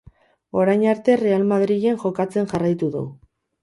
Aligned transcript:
Orain 0.61 0.85
arte 0.93 1.19
Real 1.23 1.47
Madrilen 1.53 2.03
jokatzen 2.07 2.53
jarraitu 2.57 2.95
du. 3.01 3.09